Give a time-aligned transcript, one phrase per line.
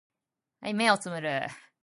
[0.73, 1.45] 目をつぶる